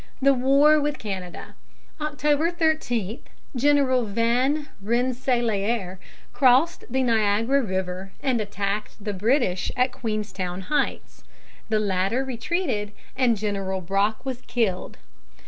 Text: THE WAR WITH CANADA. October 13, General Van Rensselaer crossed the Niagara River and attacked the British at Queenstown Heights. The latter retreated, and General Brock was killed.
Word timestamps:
THE 0.19 0.33
WAR 0.33 0.79
WITH 0.81 0.97
CANADA. 0.97 1.53
October 2.01 2.49
13, 2.49 3.19
General 3.55 4.03
Van 4.05 4.67
Rensselaer 4.81 5.99
crossed 6.33 6.85
the 6.89 7.03
Niagara 7.03 7.61
River 7.61 8.11
and 8.19 8.41
attacked 8.41 8.95
the 8.99 9.13
British 9.13 9.71
at 9.77 9.91
Queenstown 9.91 10.61
Heights. 10.61 11.23
The 11.69 11.77
latter 11.77 12.25
retreated, 12.25 12.93
and 13.15 13.37
General 13.37 13.79
Brock 13.79 14.25
was 14.25 14.41
killed. 14.47 14.97